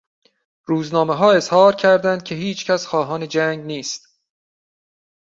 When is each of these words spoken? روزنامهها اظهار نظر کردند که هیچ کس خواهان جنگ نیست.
روزنامهها 0.65 1.31
اظهار 1.33 1.71
نظر 1.73 1.79
کردند 1.79 2.23
که 2.23 2.35
هیچ 2.35 2.65
کس 2.65 2.85
خواهان 2.87 3.27
جنگ 3.27 3.65
نیست. 3.65 4.19